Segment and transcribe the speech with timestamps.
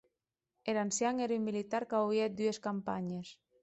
[0.73, 3.31] Er ancian ère un militar qu'auie hèt dues campanhes.